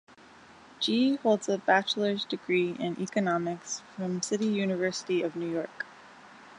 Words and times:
Jee 0.79 1.17
holds 1.17 1.47
a 1.47 1.59
bachelor's 1.59 2.25
degree 2.25 2.71
in 2.79 2.99
Economics 2.99 3.83
from 3.95 4.19
City 4.23 4.47
University 4.47 5.21
of 5.21 5.35
New 5.35 5.47
York. 5.47 5.85